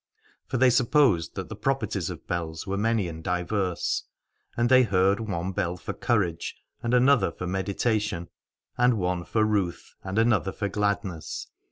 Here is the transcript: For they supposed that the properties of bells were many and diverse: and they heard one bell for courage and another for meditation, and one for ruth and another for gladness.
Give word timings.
For 0.47 0.57
they 0.57 0.71
supposed 0.71 1.35
that 1.35 1.47
the 1.49 1.55
properties 1.55 2.09
of 2.09 2.25
bells 2.25 2.65
were 2.65 2.75
many 2.75 3.07
and 3.07 3.23
diverse: 3.23 4.05
and 4.57 4.67
they 4.67 4.81
heard 4.81 5.19
one 5.19 5.51
bell 5.51 5.77
for 5.77 5.93
courage 5.93 6.55
and 6.81 6.95
another 6.95 7.31
for 7.31 7.45
meditation, 7.45 8.27
and 8.79 8.97
one 8.97 9.23
for 9.25 9.45
ruth 9.45 9.93
and 10.03 10.17
another 10.17 10.51
for 10.53 10.69
gladness. 10.69 11.49